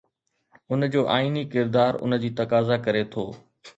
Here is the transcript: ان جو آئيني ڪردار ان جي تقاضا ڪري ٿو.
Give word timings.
ان 0.71 0.81
جو 0.95 1.01
آئيني 1.17 1.43
ڪردار 1.53 1.93
ان 2.05 2.19
جي 2.25 2.29
تقاضا 2.41 2.79
ڪري 2.87 3.03
ٿو. 3.13 3.27